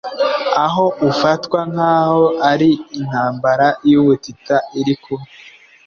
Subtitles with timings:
[0.65, 5.23] aho ufatwa nk’aho ari intambara y’ubutita iri kuba